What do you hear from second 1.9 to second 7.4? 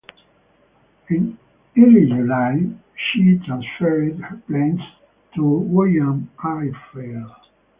July, she transferred her planes to Guiuan airfield.